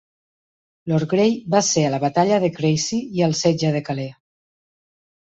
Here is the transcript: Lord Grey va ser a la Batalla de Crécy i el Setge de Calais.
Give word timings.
Lord 0.91 1.07
Grey 1.11 1.35
va 1.57 1.61
ser 1.69 1.85
a 1.89 1.93
la 1.97 2.01
Batalla 2.05 2.41
de 2.47 2.51
Crécy 2.57 3.03
i 3.21 3.27
el 3.31 3.39
Setge 3.45 3.75
de 3.81 3.87
Calais. 3.93 4.21